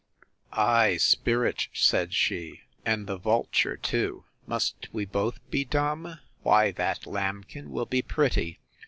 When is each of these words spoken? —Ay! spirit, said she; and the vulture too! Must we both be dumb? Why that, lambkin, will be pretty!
—Ay! 0.53 0.97
spirit, 0.97 1.67
said 1.73 2.11
she; 2.11 2.61
and 2.83 3.05
the 3.05 3.17
vulture 3.19 3.77
too! 3.77 4.25
Must 4.47 4.87
we 4.91 5.05
both 5.05 5.39
be 5.51 5.63
dumb? 5.63 6.17
Why 6.41 6.71
that, 6.71 7.05
lambkin, 7.05 7.69
will 7.69 7.85
be 7.85 8.01
pretty! 8.01 8.57